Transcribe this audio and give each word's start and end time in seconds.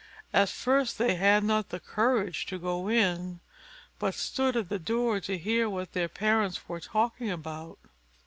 At 0.33 0.49
first 0.49 0.97
they 0.97 1.13
had 1.13 1.43
not 1.43 1.69
the 1.69 1.79
courage 1.79 2.47
to 2.47 2.57
go 2.57 2.87
in; 2.87 3.39
but 3.99 4.15
stood 4.15 4.57
at 4.57 4.67
the 4.67 4.79
door 4.79 5.19
to 5.19 5.37
hear 5.37 5.69
what 5.69 5.91
their 5.91 6.09
parents 6.09 6.67
were 6.67 6.79
talking 6.79 7.29
about. 7.29 7.77